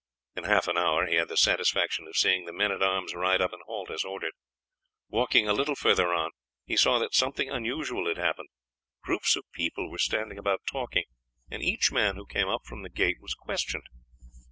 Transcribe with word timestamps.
In 0.35 0.45
half 0.45 0.67
an 0.67 0.79
hour 0.79 1.05
he 1.05 1.17
had 1.17 1.27
the 1.27 1.37
satisfaction 1.37 2.07
of 2.07 2.17
seeing 2.17 2.45
the 2.45 2.51
men 2.51 2.71
at 2.71 2.81
arms 2.81 3.13
ride 3.13 3.39
up 3.39 3.53
and 3.53 3.61
halt 3.67 3.91
as 3.91 4.03
ordered. 4.03 4.33
Walking 5.09 5.47
a 5.47 5.53
little 5.53 5.75
further 5.75 6.11
on 6.11 6.31
he 6.65 6.75
saw 6.75 6.97
that 6.97 7.13
something 7.13 7.51
unusual 7.51 8.07
had 8.07 8.17
happened. 8.17 8.49
Groups 9.03 9.35
of 9.35 9.45
people 9.53 9.91
were 9.91 9.99
standing 9.99 10.39
about 10.39 10.61
talking, 10.67 11.05
and 11.51 11.61
each 11.61 11.91
man 11.91 12.15
who 12.15 12.25
came 12.25 12.49
up 12.49 12.65
from 12.65 12.81
the 12.81 12.89
gate 12.89 13.17
was 13.21 13.35
questioned. 13.35 13.85